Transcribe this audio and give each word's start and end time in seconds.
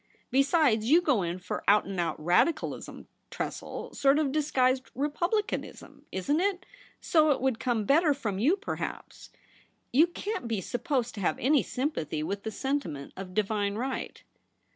Besides, 0.31 0.89
you 0.89 0.99
go 0.99 1.21
in 1.21 1.37
fur 1.37 1.61
out 1.67 1.85
and 1.85 1.99
out 1.99 2.15
Radicalism, 2.19 3.07
Tressel— 3.29 3.93
sort 3.93 4.17
of 4.17 4.31
disguised 4.31 4.89
Republicanism, 4.95 6.07
isn't 6.11 6.39
it?— 6.41 6.65
so 7.01 7.29
it 7.29 7.39
would 7.39 7.59
come 7.59 7.85
better 7.85 8.15
from 8.15 8.39
you, 8.39 8.55
perhaps. 8.57 9.29
You 9.93 10.07
can't 10.07 10.47
be 10.47 10.59
supposed 10.59 11.13
to 11.13 11.21
have 11.21 11.37
any 11.37 11.61
sympathy 11.61 12.23
with 12.23 12.41
the 12.41 12.49
sentiment 12.49 13.13
of 13.15 13.35
divine 13.35 13.75
right.' 13.75 14.23